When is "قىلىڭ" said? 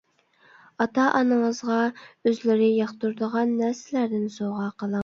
4.83-4.99